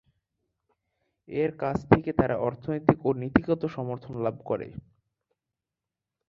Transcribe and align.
এর 1.29 1.51
কাছ 1.57 1.77
থেকে 1.91 2.09
তারা 2.13 2.35
অর্থনৈতিক 2.39 2.99
ও 3.05 3.19
নীতিগত 3.21 3.61
সমর্থন 3.75 4.13
লাভ 4.25 4.35
করে। 4.45 4.67